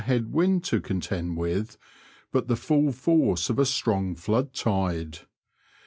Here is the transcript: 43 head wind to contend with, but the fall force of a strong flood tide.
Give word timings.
43 0.03 0.15
head 0.15 0.33
wind 0.33 0.63
to 0.63 0.81
contend 0.81 1.37
with, 1.37 1.77
but 2.31 2.47
the 2.47 2.55
fall 2.55 2.91
force 2.91 3.51
of 3.51 3.59
a 3.59 3.65
strong 3.67 4.15
flood 4.15 4.51
tide. 4.51 5.19